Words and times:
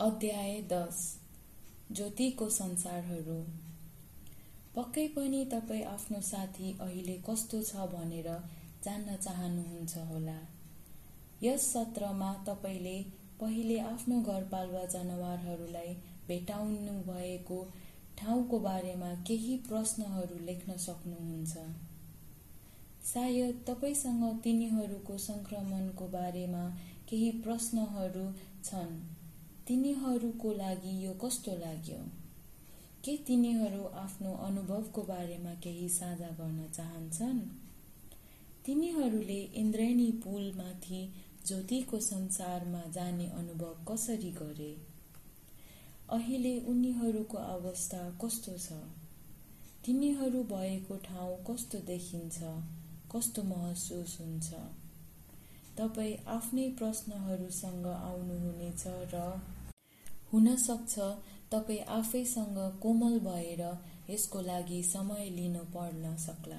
अध्याय 0.00 0.60
दस 0.62 0.98
ज्योतिको 1.92 2.48
संसारहरू। 2.48 3.38
पक्कै 4.76 5.06
पनि 5.08 5.44
तपाईँ 5.44 5.82
आफ्नो 5.84 6.20
साथी 6.20 6.70
अहिले 6.80 7.16
कस्तो 7.30 7.62
छ 7.62 7.86
भनेर 7.94 8.28
जान्न 8.84 9.16
चाहनुहुन्छ 9.16 9.96
होला। 9.96 10.36
यस 11.42 11.66
सत्रमा 11.72 12.30
तपाईँले 12.46 12.94
पहिले 13.40 13.78
आफ्नो 13.78 14.20
घरपालुवा 14.22 14.84
जनावरहरूलाई 14.84 15.94
भेटाउनु 16.28 16.94
भएको 17.10 17.60
ठाउँको 18.18 18.58
बारेमा 18.60 19.12
केही 19.26 19.56
प्रश्नहरू 19.68 20.38
लेख्न 20.44 20.76
सक्नुहुन्छ। 20.76 21.68
सायद 23.12 23.62
तपाईँसँग 23.66 24.40
तिनीहरूको 24.40 25.18
सङ्क्रमणको 25.18 26.08
बारेमा 26.08 26.66
केही 27.10 27.30
प्रश्नहरू 27.30 28.26
छन्। 28.64 29.17
तिनीहरूको 29.68 30.52
लागि 30.52 31.06
यो 31.06 31.12
कस्तो 31.12 31.52
लाग्यो? 31.52 31.96
के 33.04 33.16
तिनीहरू 33.16 33.84
आफ्नो 33.84 34.34
अनुभवको 34.34 35.02
बारेमा 35.02 35.54
केही 35.54 35.88
साझा 35.88 36.28
गर्न 36.28 36.68
चाहन्छन्? 36.74 37.40
तिनीहरूले 38.66 39.40
इन्द्रेणी 39.54 40.12
पुलमाथि 40.12 41.12
ज्योतिको 41.46 42.00
संसारमा 42.00 42.82
जाने 42.90 43.26
अनुभव 43.26 43.74
कसरी 43.88 44.30
गरे? 44.30 44.76
अहिले 46.10 46.60
उनीहरूको 46.60 47.38
अवस्था 47.38 48.18
कस्तो 48.24 48.56
छ? 48.58 48.72
तिनीहरू 49.84 50.42
भएको 50.42 50.96
ठाउँ 50.96 51.44
कस्तो 51.44 51.78
देखिन्छ 51.78 52.38
कस्तो 53.16 53.42
महसुस 53.42 54.18
हुन्छ? 54.20 54.54
तपाईँ 55.78 56.16
आफ्नै 56.26 56.68
प्रश्नहरूसँग 56.70 57.86
आउनुहुनेछ 57.86 58.84
र 58.86 59.40
हुन 60.32 60.54
सक्छ 60.56 60.98
तपाईँ 61.52 61.80
आफैसँग 61.90 62.58
कोमल 62.82 63.18
भएर 63.20 63.62
यसको 64.10 64.40
लागि 64.40 64.82
समय 64.82 65.28
लिन 65.30 65.56
पर्न 65.74 66.16
सक्ला। 66.16 66.58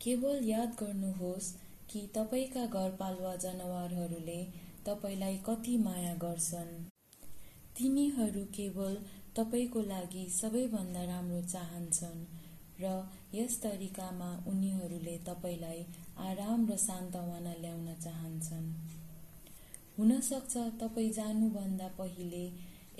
केवल 0.00 0.44
याद 0.44 0.76
गर्नुहोस् 0.80 1.52
कि 1.90 2.00
तपाईँका 2.14 2.64
घरपालुवा 2.66 3.34
जनावरहरूले 3.36 4.42
तपाईँलाई 4.86 5.36
कति 5.46 5.76
माया 5.78 6.14
गर्छन्। 6.14 6.72
तिनीहरू 7.76 8.44
केवल 8.56 8.96
तपाईँको 9.36 9.80
लागि 9.80 10.24
सबैभन्दा 10.30 11.02
राम्रो 11.04 11.42
चाहन्छन् 11.42 12.24
र 12.80 12.94
यस 13.34 13.60
तरिकामा 13.62 14.30
उनीहरूले 14.46 15.16
तपाईँलाई 15.26 15.84
आराम 16.28 16.66
र 16.70 16.76
सान्तवना 16.78 17.54
ल्याउन 17.60 17.94
चाहन्छन्। 18.04 18.66
हुन 20.00 20.20
सक्छ 20.20 20.56
तपाईँ 20.80 21.10
जानुभन्दा 21.12 21.86
पहिले 21.96 22.44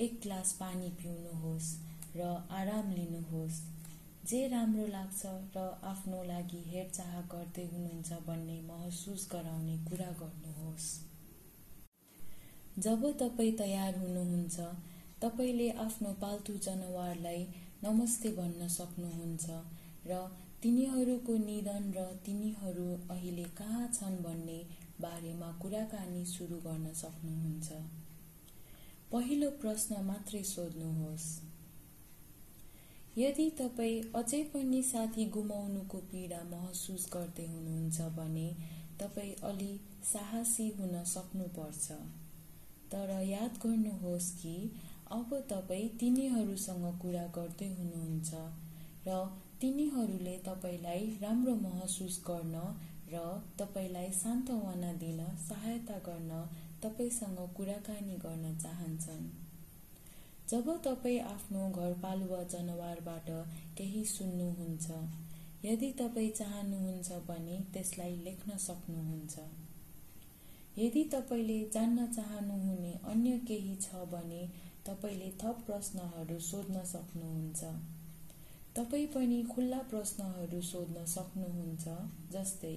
एक 0.05 0.19
ग्लास 0.23 0.53
पानी 0.53 0.89
पिउनुहोस् 0.97 1.69
र 2.17 2.25
आराम 2.53 2.91
लिनुहोस्। 2.93 3.61
जे 4.27 4.41
राम्रो 4.49 4.87
लाग्छ 4.87 5.31
र 5.57 5.63
आफ्नो 5.83 6.23
लागि 6.23 6.61
हेरचाह 6.67 7.15
गर्दै 7.33 7.65
हुनुहुन्छ 7.67 8.19
भन्ने 8.27 8.59
महसुस 8.63 9.27
गराउने 9.33 9.77
कुरा 9.87 10.11
गर्नुहोस्। 10.21 10.89
जब 12.79 13.09
तपाईँ 13.21 13.57
तयार 13.59 13.97
हुनुहुन्छ 13.99 14.69
तपाईँले 15.23 15.71
आफ्नो 15.87 16.13
पाल्तु 16.21 16.59
जनावरलाई 16.59 17.43
नमस्ते 17.85 18.33
भन्न 18.33 18.69
सक्नुहुन्छ 18.77 19.47
र 20.07 20.21
तिनीहरूको 20.63 21.37
निधन 21.49 21.91
र 21.97 22.07
तिनीहरू 22.27 22.87
अहिले 23.11 23.49
कहाँ 23.57 23.89
छन् 23.95 24.23
भन्ने 24.23 24.61
बारेमा 25.01 25.51
कुराकानी 25.63 26.25
सुरु 26.25 26.57
गर्न 26.57 26.93
सक्नुहुन्छ। 26.95 27.73
पहिलो 29.13 29.51
प्रश्न 29.51 30.01
मात्रै 30.05 30.43
सोध्नुहोस्। 30.45 31.29
यदि 33.19 33.47
तपाईँ 33.51 34.03
अझै 34.15 34.43
पनि 34.45 34.83
साथी 34.83 35.25
गुमाउनुको 35.27 35.99
पीडा 36.11 36.41
महसुस 36.51 37.09
गर्दै 37.13 37.47
हुनुहुन्छ 37.47 38.01
भने 38.19 38.49
तपाईँ 39.01 39.35
अलि 39.43 39.73
साहसी 40.05 40.69
हुन 40.71 41.05
सक्नुपर्छ। 41.05 41.91
तर 42.93 43.11
याद 43.25 43.59
गर्नुहोस् 43.67 44.31
कि 44.43 44.55
अब 45.11 45.35
तपाईँ 45.51 45.89
तिनीहरूसँग 46.01 46.87
कुरा 47.03 47.27
गर्दै 47.35 47.69
हुनुहुन्छ 47.75 48.35
र 49.07 49.19
तिनीहरूले 49.61 50.37
तपाईँलाई 50.47 51.07
राम्रो 51.23 51.55
महसुस 51.61 52.23
गर्न 52.27 52.55
र 53.13 53.21
तपाईँलाई 53.59 54.11
सान्त्वना 54.13 54.93
दिन 54.93 55.21
सहायता 55.49 55.99
गर्न 55.99 56.33
तपाईँसँग 56.83 57.39
कुराकानी 57.57 58.17
गर्न 58.17 58.57
चाहन्छन्। 58.59 59.25
जब 60.51 60.71
तपाईँ 60.85 61.19
आफ्नो 61.21 61.69
घरपालुवा 61.71 62.43
जनावरबाट 62.43 63.31
केही 63.79 64.05
सुन्नुहुन्छ 64.05 64.91
यदि 65.65 65.91
तपाईँ 65.93 66.31
चाहनुहुन्छ 66.31 67.13
भने 67.29 67.59
त्यसलाई 67.73 68.17
लेख्न 68.17 68.57
सक्नुहुन्छ। 68.59 69.39
यदि 70.79 71.05
तपाईँले 71.05 71.59
जान्न 71.75 72.07
चाहनुहुने 72.07 72.93
अन्य 73.05 73.39
केही 73.39 73.75
छ 73.77 74.05
भने 74.13 74.43
तपाईँले 74.87 75.31
थप 75.43 75.63
प्रश्नहरू 75.67 76.39
सोध्न 76.41 76.85
सक्नुहुन्छ। 76.85 77.63
तपाईँ 78.77 79.07
पनि 79.07 79.43
खुल्ला 79.45 79.79
प्रश्नहरू 79.91 80.61
सोध्न 80.63 81.05
सक्नुहुन्छ 81.07 81.89
जस्तै 82.33 82.77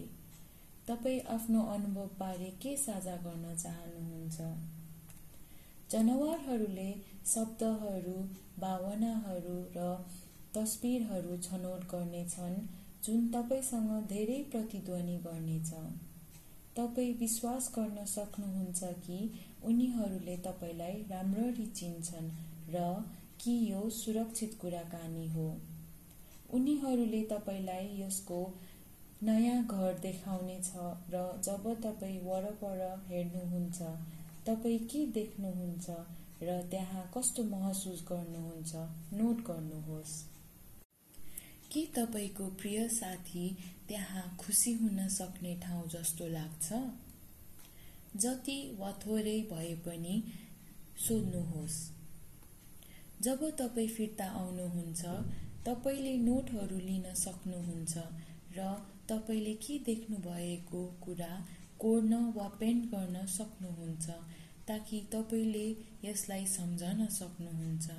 तपाईँ 0.88 1.20
आफ्नो 1.20 1.62
अनुभवबारे 1.62 2.50
के 2.62 2.78
साझा 2.78 3.16
गर्न 3.16 3.56
चाहनुहुन्छ? 3.56 4.40
जनावरहरूले 5.92 6.96
शब्दहरू 7.26 8.16
भावनाहरू 8.60 9.56
र 9.76 9.86
तस्बिरहरू 10.56 11.38
छनौट 11.38 11.86
गर्नेछन् 11.86 12.58
जुन 13.04 13.28
तपाईँसँग 13.28 14.08
धेरै 14.08 14.44
प्रतिध्वनि 14.52 15.18
गर्नेछ। 15.18 15.72
तपाईँ 16.76 17.14
विश्वास 17.14 17.72
गर्न 17.76 18.06
सक्नुहुन्छ 18.06 18.84
कि 18.84 19.20
उनीहरूले 19.64 20.38
तपाईँलाई 20.38 20.92
राम्ररी 20.92 21.66
चिन्छन् 21.66 22.30
र 22.70 22.86
कि 23.40 23.72
यो 23.72 23.90
सुरक्षित 23.90 24.58
कुराकानी 24.62 25.28
हो। 25.28 25.48
उनीहरूले 26.54 27.24
तपाईँलाई 27.24 28.02
यसको 28.02 28.40
नयाँ 29.24 29.64
घर 29.64 29.94
देखाउनेछ 30.02 30.72
र 31.12 31.20
जब 31.44 31.68
तपाईँ 31.84 32.20
वरपर 32.24 32.80
हेर्नुहुन्छ 33.08 33.82
तपाईँ 34.48 34.80
के 34.86 35.06
देख्नुहुन्छ 35.08 35.90
र 36.44 36.60
त्यहाँ 36.72 37.04
कस्तो 37.18 37.44
महसुस 37.44 38.04
गर्नुहुन्छ 38.10 38.74
नोट 39.14 39.44
गर्नुहोस्। 39.48 40.16
के 41.72 41.86
तपाईँको 41.96 42.48
प्रिय 42.60 42.88
साथी 42.90 43.46
त्यहाँ 43.88 44.26
खुसी 44.40 44.74
हुन 44.74 45.08
सक्ने 45.10 45.56
ठाउँ 45.56 45.88
जस्तो 45.88 46.28
लाग्छ? 46.28 46.74
जति 48.16 48.58
वा 48.80 48.92
थोरै 49.06 49.40
भए 49.52 49.74
पनि 49.86 50.16
सोध्नुहोस्। 51.08 51.80
जब 53.22 53.50
तपाईँ 53.58 53.88
फिर्ता 53.88 54.28
आउनुहुन्छ 54.42 55.02
तपाईँले 55.66 56.16
नोटहरू 56.18 56.78
लिन 56.80 57.14
सक्नुहुन्छ 57.16 57.98
र 58.58 58.70
तपाईँले 59.10 59.54
के 59.64 59.78
देख्नु 59.86 60.18
भएको 60.18 60.86
कुरा 61.04 61.34
कोर्न 61.80 62.14
वा 62.36 62.48
पेन्ट 62.60 62.86
गर्न 62.92 63.26
सक्नुहुन्छ 63.28 64.10
ताकि 64.68 65.00
तपाईँले 65.12 65.68
यसलाई 66.04 66.46
सम्झन 66.48 67.06
सक्नुहुन्छ? 67.12 67.90